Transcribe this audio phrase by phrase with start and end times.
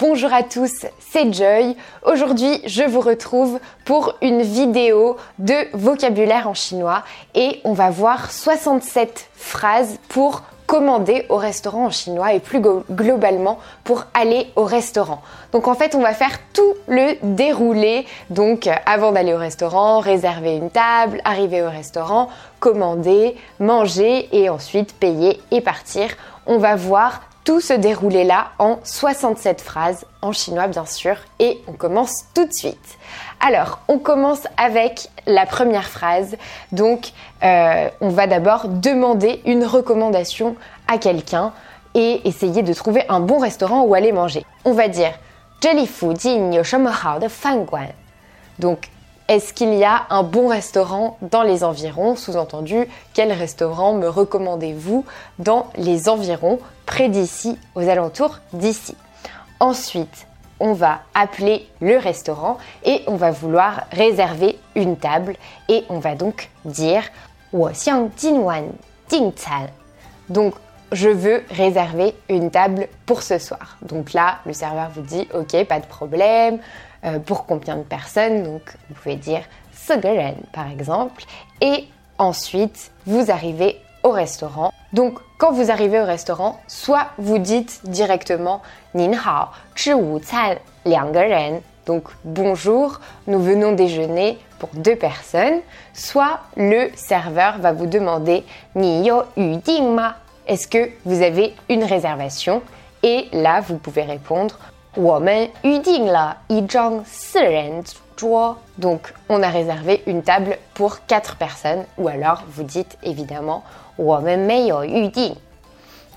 [0.00, 1.76] Bonjour à tous, c'est Joy.
[2.06, 7.02] Aujourd'hui, je vous retrouve pour une vidéo de vocabulaire en chinois
[7.34, 13.58] et on va voir 67 phrases pour commander au restaurant en chinois et plus globalement
[13.84, 15.20] pour aller au restaurant.
[15.52, 18.06] Donc en fait, on va faire tout le déroulé.
[18.30, 24.94] Donc avant d'aller au restaurant, réserver une table, arriver au restaurant, commander, manger et ensuite
[24.94, 26.08] payer et partir.
[26.46, 31.62] On va voir tout se déroulait là en 67 phrases, en chinois bien sûr, et
[31.68, 32.98] on commence tout de suite.
[33.38, 36.36] Alors, on commence avec la première phrase.
[36.72, 37.12] Donc,
[37.44, 40.56] euh, on va d'abord demander une recommandation
[40.88, 41.52] à quelqu'un
[41.94, 44.44] et essayer de trouver un bon restaurant où aller manger.
[44.64, 45.12] On va dire
[48.58, 48.90] Donc,
[49.28, 52.16] est-ce qu'il y a un bon restaurant dans les environs?
[52.16, 55.04] Sous-entendu, quel restaurant me recommandez-vous
[55.38, 58.96] dans les environs, près d'ici, aux alentours d'ici
[59.60, 60.26] Ensuite,
[60.60, 65.36] on va appeler le restaurant et on va vouloir réserver une table
[65.68, 67.02] et on va donc dire
[70.28, 70.54] donc
[70.92, 73.78] je veux réserver une table pour ce soir.
[73.82, 76.58] Donc là, le serveur vous dit OK, pas de problème.
[77.04, 78.42] Euh, pour combien de personnes?
[78.42, 81.24] Donc vous pouvez dire Sogeren par exemple.
[81.60, 84.72] Et ensuite, vous arrivez au restaurant.
[84.92, 88.62] Donc quand vous arrivez au restaurant, soit vous dites directement
[88.94, 89.48] Nin hao,
[90.84, 91.12] liang
[91.86, 95.60] donc bonjour, nous venons déjeuner pour deux personnes,
[95.94, 100.16] soit le serveur va vous demander Ni yu ma
[100.48, 102.62] est-ce que vous avez une réservation?
[103.02, 104.58] Et là, vous pouvez répondre
[108.78, 113.62] donc, on a réservé une table pour 4 personnes, ou alors vous dites évidemment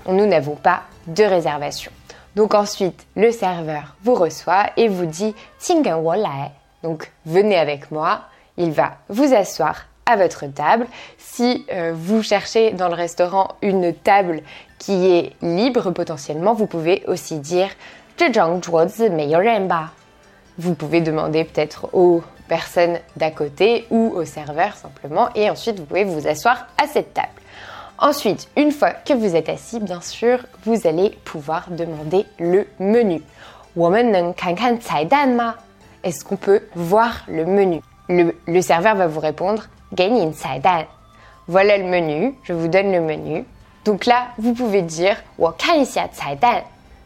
[0.06, 1.92] Nous n'avons pas de réservation.
[2.36, 5.34] Donc ensuite, le serveur vous reçoit et vous dit
[6.82, 8.22] Donc, venez avec moi.
[8.56, 10.86] Il va vous asseoir à votre table.
[11.18, 14.42] Si euh, vous cherchez dans le restaurant une table
[14.78, 17.68] qui est libre potentiellement, vous pouvez aussi dire
[20.58, 25.86] vous pouvez demander peut-être aux personnes d'à côté ou au serveur simplement et ensuite vous
[25.86, 27.28] pouvez vous asseoir à cette table.
[28.00, 33.20] Ensuite, une fois que vous êtes assis, bien sûr, vous allez pouvoir demander le menu.
[36.02, 37.82] Est-ce qu'on peut voir le menu?
[38.08, 39.64] Le, serveur va vous répondre
[41.46, 43.44] voilà le menu, je vous donne le menu.
[43.84, 45.16] Donc là, vous pouvez dire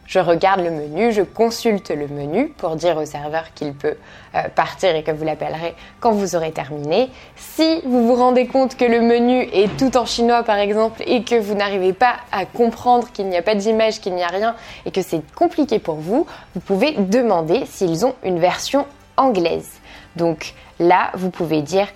[0.05, 3.95] je regarde le menu, je consulte le menu pour dire au serveur qu'il peut
[4.35, 7.09] euh, partir et que vous l'appellerez quand vous aurez terminé.
[7.35, 11.23] Si vous vous rendez compte que le menu est tout en chinois par exemple et
[11.23, 14.55] que vous n'arrivez pas à comprendre qu'il n'y a pas d'image, qu'il n'y a rien
[14.85, 18.85] et que c'est compliqué pour vous, vous pouvez demander s'ils ont une version
[19.17, 19.69] anglaise.
[20.15, 21.87] Donc là, vous pouvez dire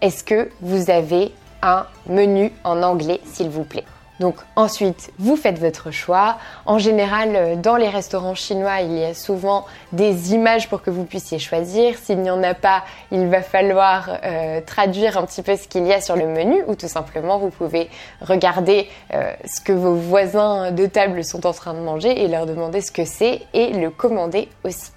[0.00, 3.84] est-ce que vous avez un menu en anglais, s'il vous plaît?
[4.20, 6.38] Donc ensuite, vous faites votre choix.
[6.66, 10.90] En général, euh, dans les restaurants chinois, il y a souvent des images pour que
[10.90, 11.98] vous puissiez choisir.
[11.98, 15.86] S'il n'y en a pas, il va falloir euh, traduire un petit peu ce qu'il
[15.86, 19.94] y a sur le menu ou tout simplement, vous pouvez regarder euh, ce que vos
[19.94, 23.72] voisins de table sont en train de manger et leur demander ce que c'est et
[23.72, 24.92] le commander aussi.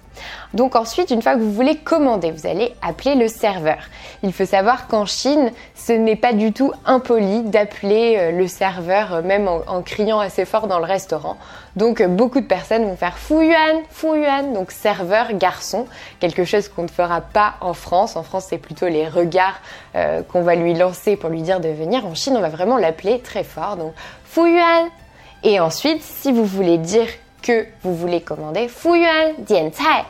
[0.54, 3.78] Donc ensuite, une fois que vous voulez commander, vous allez appeler le serveur.
[4.22, 9.14] Il faut savoir qu'en Chine, ce n'est pas du tout impoli d'appeler euh, le serveur,
[9.14, 11.36] euh, même en, criant assez fort dans le restaurant.
[11.76, 15.86] Donc euh, beaucoup de personnes vont faire Fu Yuan, Fu Yuan, donc serveur garçon,
[16.20, 18.16] quelque chose qu'on ne fera pas en France.
[18.16, 19.60] En France, c'est plutôt les regards
[20.28, 22.06] qu'on va lui lancer pour lui dire de venir.
[22.06, 23.92] En Chine, on va vraiment l'appeler très fort, donc
[24.24, 24.88] Fu Yuan.
[25.42, 27.08] Et ensuite, si vous voulez dire
[27.48, 28.68] que vous voulez commander.
[28.68, 30.04] Fuyuan Dian Cai.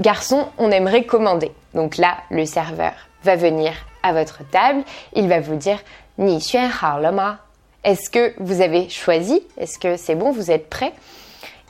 [0.00, 1.52] Garçon, on aimerait commander.
[1.74, 2.94] Donc là, le serveur
[3.24, 3.72] va venir
[4.02, 4.82] à votre table.
[5.12, 5.78] Il va vous dire
[6.16, 7.40] Ni xuan hao le ma.
[7.84, 9.42] Est-ce que vous avez choisi?
[9.58, 10.32] Est-ce que c'est bon?
[10.32, 10.94] Vous êtes prêt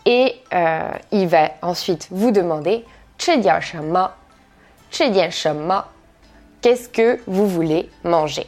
[0.05, 2.85] Et euh, il va ensuite vous demander
[6.63, 8.47] Qu'est-ce que vous voulez manger?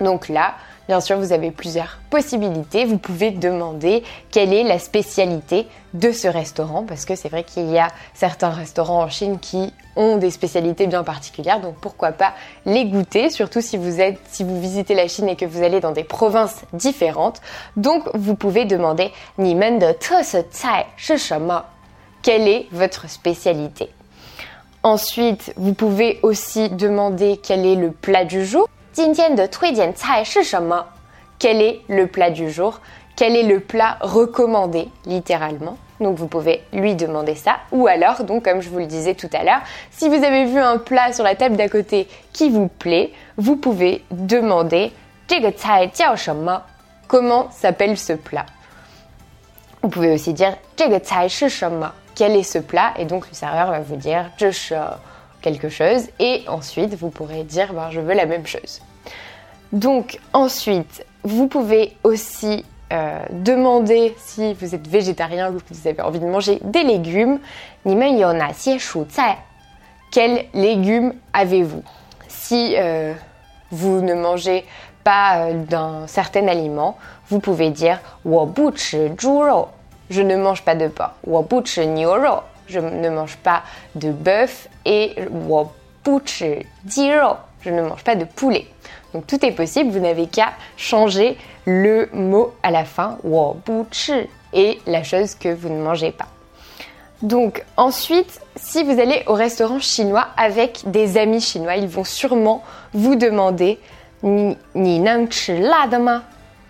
[0.00, 0.54] Donc là,
[0.88, 2.84] Bien sûr, vous avez plusieurs possibilités.
[2.84, 4.02] Vous pouvez demander
[4.32, 8.50] quelle est la spécialité de ce restaurant, parce que c'est vrai qu'il y a certains
[8.50, 12.32] restaurants en Chine qui ont des spécialités bien particulières, donc pourquoi pas
[12.66, 15.80] les goûter, surtout si vous êtes, si vous visitez la Chine et que vous allez
[15.80, 17.40] dans des provinces différentes.
[17.76, 19.94] Donc, vous pouvez demander Ni men de
[22.22, 23.90] Quelle est votre spécialité?
[24.82, 28.66] Ensuite, vous pouvez aussi demander quel est le plat du jour.
[28.91, 30.85] 今天的推荐菜是什么
[31.39, 32.79] Quel est le plat du jour
[33.17, 35.77] quel est le plat recommandé, littéralement.
[35.99, 37.57] Donc vous pouvez lui demander ça.
[37.71, 40.59] Ou alors, donc comme je vous le disais tout à l'heure, si vous avez vu
[40.59, 44.93] un plat sur la table d'à côté qui vous plaît, vous pouvez demander
[47.07, 48.45] comment s'appelle ce plat.
[49.81, 54.29] Vous pouvez aussi dire quel est ce plat et donc le serveur va vous dire
[55.42, 58.80] quelque chose et ensuite vous pourrez dire ben, je veux la même chose.
[59.72, 66.02] Donc ensuite, vous pouvez aussi euh, demander si vous êtes végétarien ou que vous avez
[66.02, 67.40] envie de manger des légumes.
[70.10, 71.82] Quels légumes avez-vous?
[72.28, 73.14] Si euh,
[73.70, 74.66] vous ne mangez
[75.04, 76.98] pas euh, d'un certain aliment,
[77.28, 77.98] vous pouvez dire
[80.10, 81.14] je ne mange pas de porc.
[82.72, 83.62] Je ne mange pas
[83.94, 85.14] de bœuf et
[87.62, 88.66] je ne mange pas de poulet.
[89.14, 91.36] Donc tout est possible, vous n'avez qu'à changer
[91.66, 93.18] le mot à la fin,
[94.52, 96.28] et la chose que vous ne mangez pas.
[97.22, 102.64] Donc ensuite, si vous allez au restaurant chinois avec des amis chinois, ils vont sûrement
[102.92, 103.78] vous demander
[104.24, 105.00] Ni, ni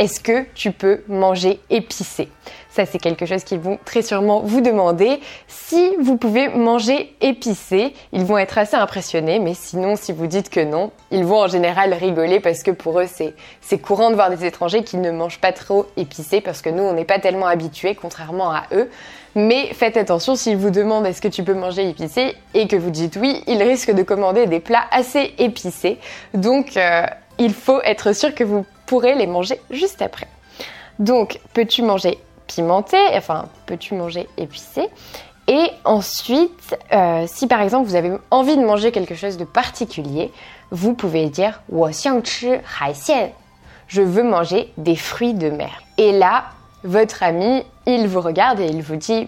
[0.03, 2.29] Est-ce que tu peux manger épicé?
[2.71, 5.21] Ça, c'est quelque chose qu'ils vont très sûrement vous demander.
[5.47, 10.51] Si vous pouvez manger épicé, ils vont être assez impressionnés, mais sinon, si vous dites
[10.51, 14.29] que non, ils vont en général rigoler parce que pour eux, c'est courant de voir
[14.29, 17.47] des étrangers qui ne mangent pas trop épicé parce que nous, on n'est pas tellement
[17.47, 18.91] habitués, contrairement à eux.
[19.37, 22.91] Mais faites attention, s'ils vous demandent est-ce que tu peux manger épicé et que vous
[22.91, 25.99] dites oui, ils risquent de commander des plats assez épicés.
[26.35, 27.07] Donc, euh,
[27.39, 30.27] il faut être sûr que vous pourrez les manger juste après.
[30.99, 34.91] Donc, peux-tu manger pimenté, enfin peux-tu manger épicé?
[35.49, 40.31] Et ensuite, euh, si par exemple vous avez envie de manger quelque chose de particulier,
[40.71, 41.63] vous pouvez dire
[43.89, 45.83] Je veux manger des fruits de mer.
[45.97, 46.45] Et là,
[46.85, 49.27] votre ami, il vous regarde et il vous dit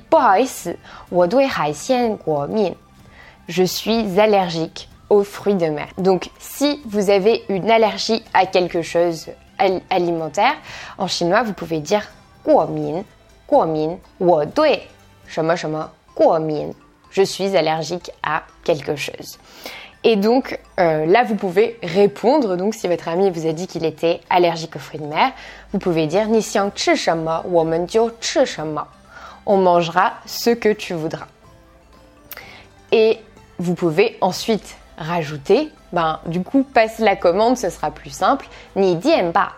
[3.49, 5.87] Je suis allergique aux fruits de mer.
[5.96, 9.31] Donc, si vous avez une allergie à quelque chose
[9.90, 10.54] alimentaire.
[10.98, 12.06] En chinois, vous pouvez dire
[12.44, 13.04] guomin,
[13.48, 14.80] guomin, wo dui,
[15.26, 16.72] shema shema, guomin.
[17.10, 19.38] Je suis allergique à quelque chose.
[20.02, 22.56] Et donc euh, là, vous pouvez répondre.
[22.56, 25.32] Donc, si votre ami vous a dit qu'il était allergique aux fruits de mer,
[25.72, 27.86] vous pouvez dire Ni xiang chi shama, woman.
[29.46, 31.26] On mangera ce que tu voudras.
[32.92, 33.18] Et
[33.58, 38.49] vous pouvez ensuite rajouter ben, du coup, passe la commande, ce sera plus simple.
[38.75, 39.52] Ni ba.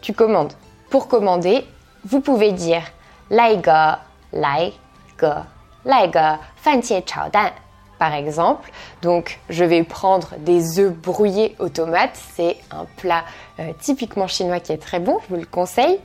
[0.00, 0.54] Tu commandes.
[0.88, 1.66] Pour commander,
[2.06, 2.82] vous pouvez dire
[3.30, 4.00] Laiga,
[4.32, 5.46] laiga,
[5.84, 6.40] laiga,
[7.98, 8.70] par exemple.
[9.02, 12.18] Donc, je vais prendre des œufs brouillés aux tomates.
[12.34, 13.24] C'est un plat
[13.60, 16.00] euh, typiquement chinois qui est très bon, je vous le conseille.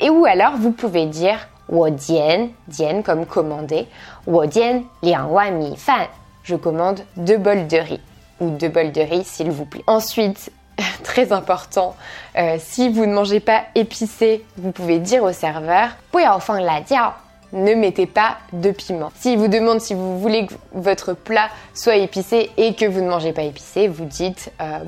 [0.00, 3.86] Et ou alors, vous pouvez dire dian, dian comme commander,
[4.26, 6.06] dian liang mi fan.
[6.44, 8.00] Je commande deux bols de riz
[8.40, 9.84] ou deux bols de riz s'il vous plaît.
[9.86, 10.50] Ensuite,
[11.02, 11.96] très important,
[12.36, 15.90] euh, si vous ne mangez pas épicé, vous pouvez dire au serveur
[16.34, 17.14] enfin la dire
[17.52, 19.12] ne mettez pas de piment.
[19.14, 23.08] S'il vous demande si vous voulez que votre plat soit épicé et que vous ne
[23.08, 24.78] mangez pas épicé, vous dites euh,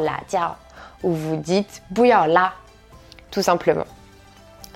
[0.00, 0.56] la dia
[1.02, 1.82] ou vous dites
[2.26, 2.52] la
[3.30, 3.84] tout simplement.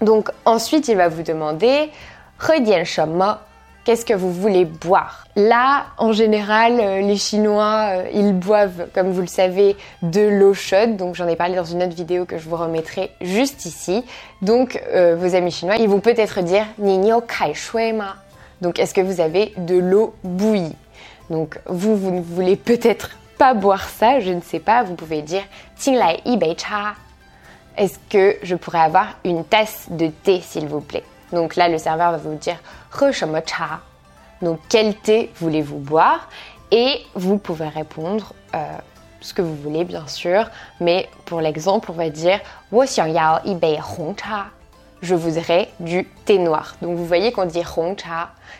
[0.02, 1.90] Donc ensuite, il va vous demander
[3.84, 5.26] Qu'est-ce que vous voulez boire?
[5.36, 10.52] Là, en général, euh, les Chinois, euh, ils boivent, comme vous le savez, de l'eau
[10.52, 10.96] chaude.
[10.96, 14.04] Donc j'en ai parlé dans une autre vidéo que je vous remettrai juste ici.
[14.42, 18.16] Donc euh, vos amis chinois, ils vont peut-être dire Nino kai shui ma.
[18.60, 20.76] Donc est-ce que vous avez de l'eau bouillie?
[21.30, 24.82] Donc vous, vous ne voulez peut-être pas boire ça, je ne sais pas.
[24.82, 25.42] Vous pouvez dire
[25.86, 26.96] Lai bei cha.
[27.78, 31.04] Est-ce que je pourrais avoir une tasse de thé, s'il vous plaît?
[31.32, 32.56] Donc là, le serveur va vous dire
[33.12, 33.80] cha.
[34.42, 36.28] Donc quel thé voulez-vous boire?
[36.70, 38.58] Et vous pouvez répondre euh,
[39.20, 40.48] ce que vous voulez, bien sûr.
[40.80, 42.40] Mais pour l'exemple, on va dire
[42.72, 44.46] cha.
[45.02, 46.76] Je voudrais du thé noir.
[46.82, 47.62] Donc vous voyez qu'on dit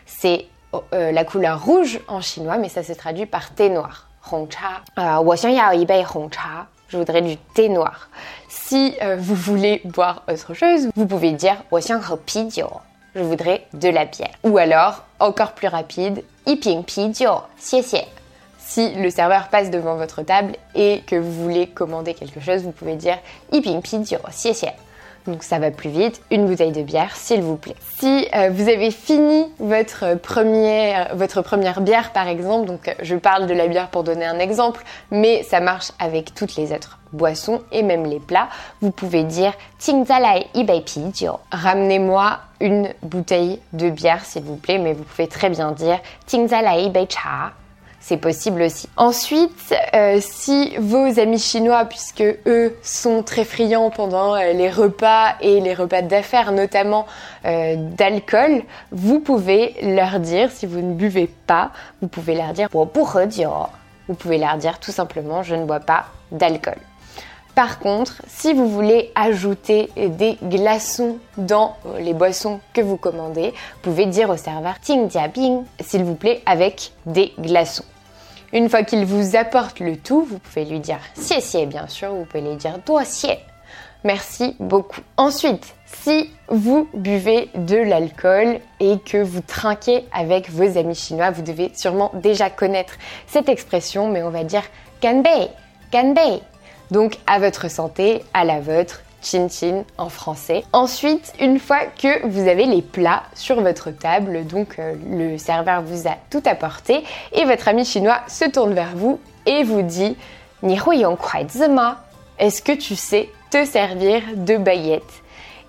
[0.07, 0.47] c'est
[0.93, 4.07] euh, la couleur rouge en chinois, mais ça se traduit par thé noir.
[4.33, 5.37] Euh,
[6.31, 6.67] cha.
[6.91, 8.11] Je voudrais du thé noir.
[8.49, 11.57] Si euh, vous voulez boire autre chose, vous pouvez dire
[13.15, 14.35] je voudrais de la bière.
[14.45, 16.23] Ou alors, encore plus rapide,
[18.59, 22.73] Si le serveur passe devant votre table et que vous voulez commander quelque chose, vous
[22.73, 23.19] pouvez dire
[25.27, 27.77] donc ça va plus vite, une bouteille de bière s'il vous plaît.
[27.99, 31.15] Si euh, vous avez fini votre première,
[31.81, 35.61] bière par exemple, donc je parle de la bière pour donner un exemple, mais ça
[35.61, 38.49] marche avec toutes les autres boissons et même les plats,
[38.81, 39.53] vous pouvez dire
[41.51, 46.01] Ramenez-moi une bouteille de bière s'il vous plaît, mais vous pouvez très bien dire
[47.09, 47.53] cha
[48.01, 48.89] c'est possible aussi.
[48.97, 55.35] Ensuite, euh, si vos amis chinois, puisque eux sont très friands pendant euh, les repas
[55.41, 57.07] et les repas d'affaires, notamment
[57.45, 62.69] euh, d'alcool, vous pouvez leur dire, si vous ne buvez pas, vous pouvez leur dire
[64.09, 66.79] Vous pouvez leur dire tout simplement je ne bois pas d'alcool.
[67.55, 73.81] Par contre, si vous voulez ajouter des glaçons dans les boissons que vous commandez, vous
[73.91, 77.85] pouvez dire au serveur Ting Bing, s'il vous plaît, avec des glaçons.
[78.53, 82.25] Une fois qu'il vous apporte le tout, vous pouvez lui dire xie bien sûr, vous
[82.25, 83.39] pouvez lui dire dossier.
[84.03, 85.03] Merci beaucoup.
[85.19, 91.43] Ensuite, si vous buvez de l'alcool et que vous trinquez avec vos amis chinois, vous
[91.43, 92.95] devez sûrement déjà connaître
[93.27, 94.63] cette expression, mais on va dire
[95.03, 95.49] ganbei,
[95.93, 96.41] ganbei.
[96.91, 100.65] Donc à votre santé, à la vôtre, chin chin en français.
[100.73, 105.83] Ensuite, une fois que vous avez les plats sur votre table, donc euh, le serveur
[105.83, 110.17] vous a tout apporté et votre ami chinois se tourne vers vous et vous dit
[110.63, 110.79] Ni
[112.39, 115.23] Est-ce que tu sais te servir de baguette?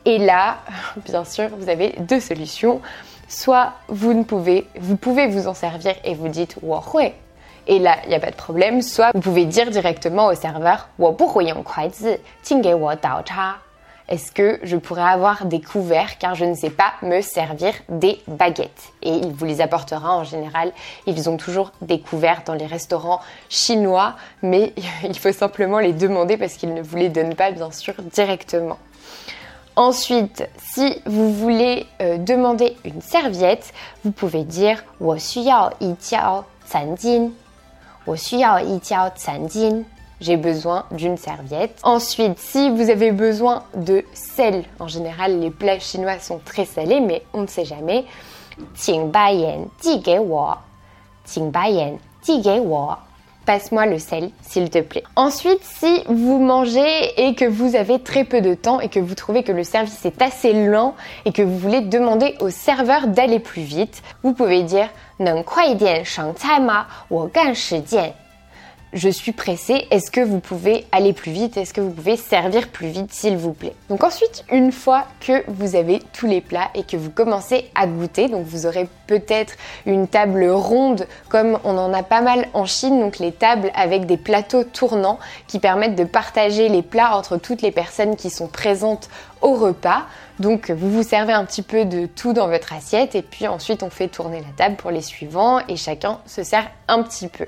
[0.05, 0.57] Et là,
[1.05, 2.81] bien sûr, vous avez deux solutions.
[3.27, 7.13] Soit vous ne pouvez, vous pouvez vous en servir et vous dites hui
[7.66, 8.80] et là, il n'y a pas de problème.
[8.82, 10.88] Soit vous pouvez dire directement au serveur
[14.08, 18.20] Est-ce que je pourrais avoir des couverts car je ne sais pas me servir des
[18.28, 20.72] baguettes Et il vous les apportera en général.
[21.06, 26.36] Ils ont toujours des couverts dans les restaurants chinois, mais il faut simplement les demander
[26.36, 28.78] parce qu'ils ne vous les donnent pas bien sûr directement.
[29.74, 37.30] Ensuite, si vous voulez euh, demander une serviette, vous pouvez dire 我需要一条餐巾
[40.21, 41.79] j'ai besoin d'une serviette.
[41.83, 46.99] Ensuite, si vous avez besoin de sel, en général les plats chinois sont très salés,
[46.99, 48.05] mais on ne sait jamais
[53.46, 55.04] Passe-moi le sel, s'il te plaît.
[55.14, 59.14] Ensuite, si vous mangez et que vous avez très peu de temps et que vous
[59.14, 63.38] trouvez que le service est assez lent et que vous voulez demander au serveur d'aller
[63.38, 66.86] plus vite, vous pouvez dire 能快一点上菜吗？
[67.08, 68.12] 我赶时间。
[68.93, 71.55] Je suis pressée, est-ce que vous pouvez aller plus vite?
[71.55, 73.73] Est-ce que vous pouvez servir plus vite s'il vous plaît?
[73.89, 77.87] Donc ensuite, une fois que vous avez tous les plats et que vous commencez à
[77.87, 79.53] goûter, donc vous aurez peut-être
[79.85, 84.05] une table ronde comme on en a pas mal en Chine, donc les tables avec
[84.05, 88.47] des plateaux tournants qui permettent de partager les plats entre toutes les personnes qui sont
[88.47, 89.09] présentes
[89.41, 90.03] au repas.
[90.39, 93.83] Donc vous vous servez un petit peu de tout dans votre assiette et puis ensuite
[93.83, 97.45] on fait tourner la table pour les suivants et chacun se sert un petit peu.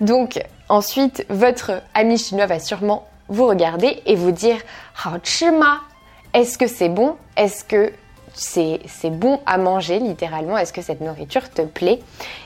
[0.00, 0.38] Donc
[0.68, 4.58] Ensuite, votre ami chinois va sûrement vous regarder et vous dire
[5.04, 5.18] Hao
[6.34, 7.16] Est-ce que c'est bon?
[7.36, 7.92] Est-ce que
[8.34, 10.58] c'est bon à manger littéralement?
[10.58, 12.00] Est-ce que cette nourriture te plaît?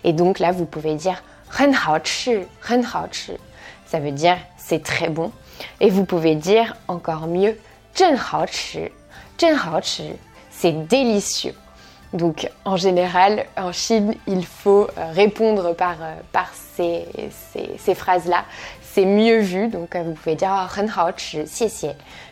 [0.05, 3.09] Et donc là, vous pouvez dire Ren hao chi, ren hao.
[3.87, 5.33] Ça veut dire c'est très bon.
[5.81, 7.59] Et vous pouvez dire encore mieux
[7.97, 8.91] Zhen hao chi,
[9.39, 10.17] zhen.
[10.51, 11.55] C'est délicieux.
[12.13, 16.15] Donc en général, en Chine, il faut euh, répondre par, euh,
[16.77, 18.45] ces, phrases-là.
[18.83, 20.81] C'est mieux vu, donc euh, vous pouvez dire oh,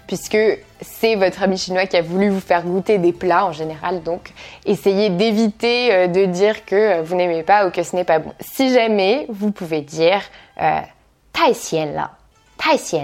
[0.08, 0.38] puisque
[0.80, 4.02] c'est votre ami chinois qui a voulu vous faire goûter des plats en général.
[4.02, 4.32] Donc
[4.66, 8.32] essayez d'éviter de dire que vous n'aimez pas ou que ce n'est pas bon.
[8.40, 10.22] Si jamais, vous pouvez dire
[10.60, 10.80] euh,
[11.94, 12.10] là,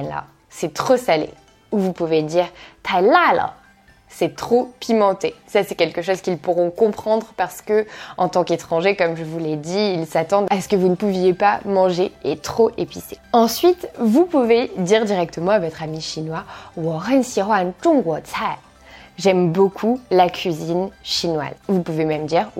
[0.02, 1.30] là, c'est trop salé
[1.70, 2.48] ou vous pouvez dire
[3.00, 3.54] là
[4.16, 5.34] c'est trop pimenté.
[5.46, 9.38] Ça, c'est quelque chose qu'ils pourront comprendre parce que, en tant qu'étranger, comme je vous
[9.38, 13.18] l'ai dit, ils s'attendent à ce que vous ne pouviez pas manger et trop épicé.
[13.32, 16.44] Ensuite, vous pouvez dire directement à votre ami chinois
[19.16, 21.54] J'aime beaucoup la cuisine chinoise.
[21.68, 22.50] Vous pouvez même dire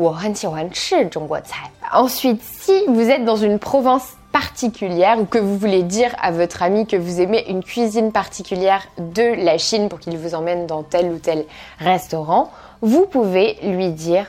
[1.93, 6.65] Ensuite, si vous êtes dans une province particulière ou que vous voulez dire à votre
[6.65, 10.83] ami que vous aimez une cuisine particulière de la Chine pour qu'il vous emmène dans
[10.83, 11.45] tel ou tel
[11.79, 12.51] restaurant,
[12.83, 14.27] vous pouvez lui dire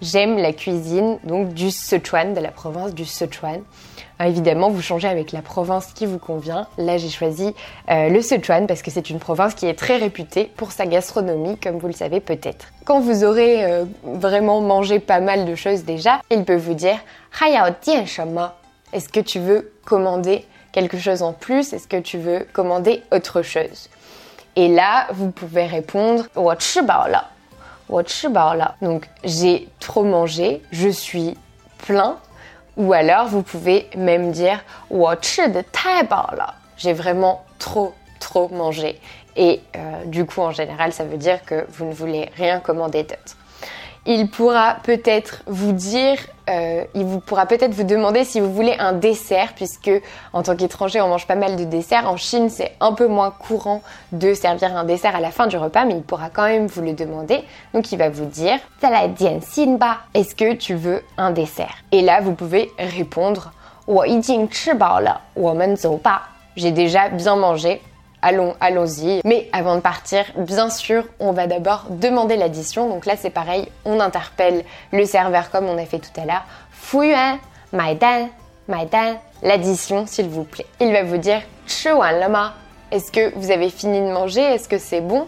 [0.00, 3.60] J'aime la cuisine donc du Sichuan, de la province du Sichuan.
[4.20, 6.66] Euh, évidemment, vous changez avec la province qui vous convient.
[6.78, 7.54] Là, j'ai choisi
[7.90, 11.58] euh, le Sichuan parce que c'est une province qui est très réputée pour sa gastronomie,
[11.58, 12.66] comme vous le savez peut-être.
[12.84, 16.98] Quand vous aurez euh, vraiment mangé pas mal de choses déjà, il peut vous dire
[18.92, 21.72] Est-ce que tu veux commander quelque chose en plus?
[21.72, 23.88] Est-ce que tu veux commander autre chose?
[24.56, 26.26] Et là, vous pouvez répondre
[28.82, 31.36] Donc, j'ai trop mangé, je suis
[31.78, 32.18] plein,
[32.76, 34.64] ou alors vous pouvez même dire
[36.76, 39.00] J'ai vraiment trop trop mangé.
[39.36, 43.02] Et euh, du coup en général ça veut dire que vous ne voulez rien commander
[43.02, 43.36] d'autre.
[44.06, 46.18] Il pourra peut-être vous dire,
[46.50, 49.90] euh, il vous pourra peut-être vous demander si vous voulez un dessert, puisque
[50.34, 52.06] en tant qu'étranger, on mange pas mal de desserts.
[52.06, 53.80] En Chine, c'est un peu moins courant
[54.12, 56.82] de servir un dessert à la fin du repas, mais il pourra quand même vous
[56.82, 57.42] le demander.
[57.72, 61.74] Donc, il va vous dire, est-ce que tu veux un dessert?
[61.90, 63.52] Et là, vous pouvez répondre,
[66.56, 67.80] j'ai déjà bien mangé,
[68.24, 69.20] allons, allons-y.
[69.24, 72.88] Mais avant de partir, bien sûr, on va d'abord demander l'addition.
[72.88, 76.44] Donc là, c'est pareil, on interpelle le serveur comme on a fait tout à l'heure.
[76.72, 77.38] Fuyuan,
[77.72, 78.28] maidan,
[78.66, 80.66] maidan, l'addition, s'il vous plaît.
[80.80, 81.42] Il va vous dire
[81.86, 82.54] lama.
[82.90, 84.40] Est-ce que vous avez fini de manger?
[84.40, 85.26] Est-ce que c'est bon?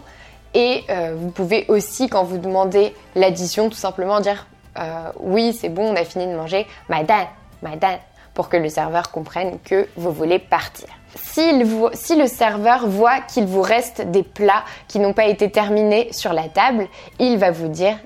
[0.53, 4.47] Et euh, vous pouvez aussi, quand vous demandez l'addition, tout simplement dire
[4.79, 6.65] euh, oui, c'est bon, on a fini de manger.
[6.89, 7.25] Maidan,
[7.61, 7.97] maidan
[8.37, 10.87] pour que le serveur comprenne que vous voulez partir.
[11.15, 16.33] Si, le serveur voit qu'il vous reste des plats qui n'ont pas été terminés sur
[16.33, 17.97] la table, il va vous dire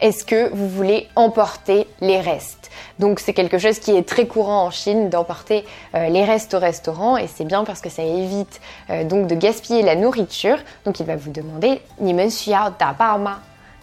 [0.00, 2.68] Est-ce que vous voulez emporter les restes?
[2.98, 6.58] Donc c'est quelque chose qui est très courant en Chine d'emporter euh, les restes au
[6.58, 10.58] restaurant et c'est bien parce que ça évite euh, donc de gaspiller la nourriture.
[10.84, 11.80] Donc il va vous demander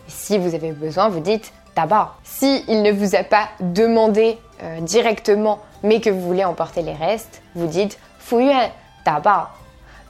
[0.10, 2.16] Si vous avez besoin, vous dites d'abord.
[2.24, 6.94] Si il ne vous a pas demandé euh, directement, mais que vous voulez emporter les
[6.94, 8.70] restes, vous dites Fuyuan
[9.06, 9.50] d'abord.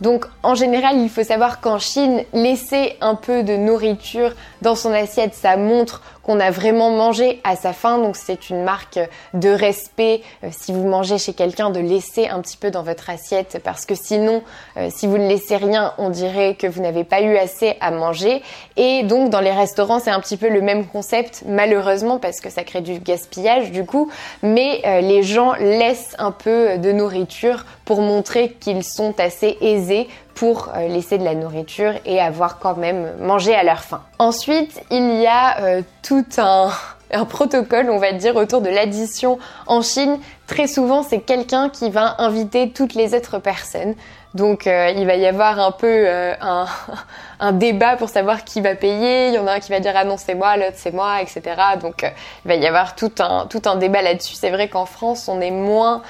[0.02, 4.92] Donc en général, il faut savoir qu'en Chine, laisser un peu de nourriture dans son
[4.92, 8.00] assiette, ça montre qu'on a vraiment mangé à sa faim.
[8.00, 9.00] Donc c'est une marque
[9.34, 13.10] de respect euh, si vous mangez chez quelqu'un de laisser un petit peu dans votre
[13.10, 14.42] assiette parce que sinon,
[14.78, 17.92] euh, si vous ne laissez rien, on dirait que vous n'avez pas eu assez à
[17.92, 18.42] manger.
[18.76, 22.50] Et donc dans les restaurants, c'est un petit peu le même concept malheureusement parce que
[22.50, 24.10] ça crée du gaspillage du coup.
[24.42, 30.08] Mais euh, les gens laissent un peu de nourriture pour montrer qu'ils sont assez aisés
[30.36, 34.02] pour euh, laisser de la nourriture et avoir quand même mangé à leur faim.
[34.20, 36.70] Ensuite, il y a euh, tout un,
[37.12, 40.20] un protocole, on va dire, autour de l'addition en Chine.
[40.47, 43.95] Très souvent, c'est quelqu'un qui va inviter toutes les autres personnes.
[44.35, 46.35] Donc euh, il va y avoir un peu euh,
[47.41, 49.29] un, débat pour savoir qui va payer.
[49.29, 51.21] Il y en a un qui va dire ah non c'est moi, l'autre c'est moi,
[51.21, 51.43] etc.
[51.81, 52.11] Donc euh,
[52.45, 54.35] il va y avoir tout un tout un débat là-dessus.
[54.35, 56.03] C'est vrai qu'en France on est moins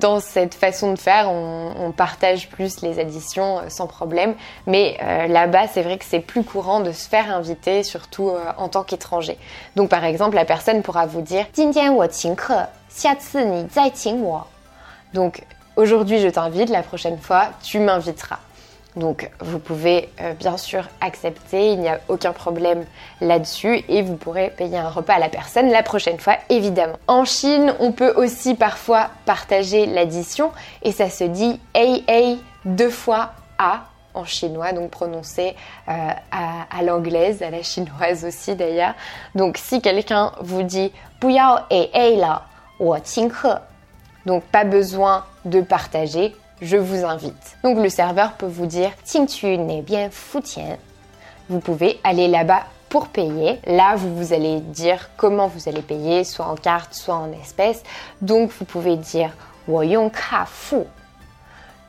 [0.00, 1.30] dans cette façon de faire.
[1.30, 4.34] On, on, partage plus les additions sans problème.
[4.66, 8.82] Mais là-bas c'est vrai que c'est plus courant de se faire inviter, surtout en tant
[8.82, 9.38] qu'étranger.
[9.76, 12.75] Donc par exemple la personne pourra vous dire 今天我请客，下次你再请我。
[15.13, 15.43] donc
[15.75, 18.39] aujourd'hui je t'invite, la prochaine fois tu m'inviteras.
[18.95, 22.83] Donc vous pouvez euh, bien sûr accepter, il n'y a aucun problème
[23.21, 26.97] là-dessus et vous pourrez payer un repas à la personne la prochaine fois évidemment.
[27.07, 32.89] En Chine, on peut aussi parfois partager l'addition et ça se dit ei ei deux
[32.89, 33.83] fois a
[34.15, 35.55] en chinois, donc prononcé
[35.87, 35.91] euh,
[36.31, 38.95] à, l'anglaise, à la chinoise aussi d'ailleurs.
[39.35, 42.43] Donc si quelqu'un vous dit Puyao et Eila,
[42.78, 43.60] 我请客
[44.26, 47.56] donc pas besoin de partager, je vous invite.
[47.64, 50.76] Donc le serveur peut vous dire tu n'est bien foutien.
[51.48, 53.58] Vous pouvez aller là-bas pour payer.
[53.66, 57.82] Là, vous, vous allez dire comment vous allez payer, soit en carte, soit en espèces.
[58.20, 59.30] Donc vous pouvez dire
[60.46, 60.76] fu.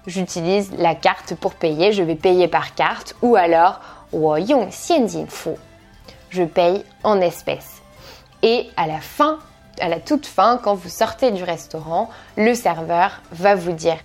[0.07, 3.79] J'utilise la carte pour payer, je vais payer par carte ou alors
[4.71, 5.49] fu.
[6.29, 7.81] Je paye en espèces.
[8.41, 9.39] Et à la fin
[9.80, 13.96] à la toute fin, quand vous sortez du restaurant, le serveur va vous dire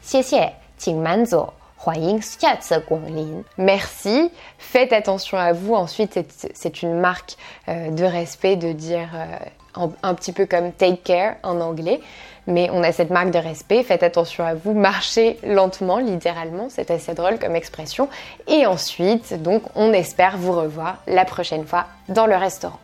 [3.58, 5.74] Merci, faites attention à vous.
[5.74, 6.20] Ensuite,
[6.54, 7.36] c'est une marque
[7.68, 12.00] euh, de respect de dire euh, un, petit peu comme take care en anglais.
[12.46, 16.92] Mais on a cette marque de respect, faites attention à vous, marchez lentement, littéralement, c'est
[16.92, 18.10] assez drôle comme expression.
[18.48, 22.80] Et ensuite, donc, on espère vous revoir la prochaine fois dans le restaurant.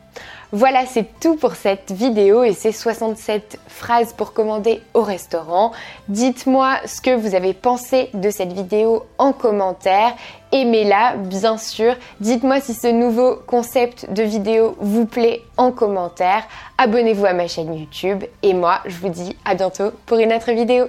[0.51, 5.71] Voilà, c'est tout pour cette vidéo et ces 67 phrases pour commander au restaurant.
[6.07, 10.13] Dites-moi ce que vous avez pensé de cette vidéo en commentaire.
[10.51, 11.95] Aimez-la, bien sûr.
[12.19, 16.43] Dites-moi si ce nouveau concept de vidéo vous plaît en commentaire.
[16.79, 20.51] Abonnez-vous à ma chaîne YouTube et moi, je vous dis à bientôt pour une autre
[20.51, 20.85] vidéo.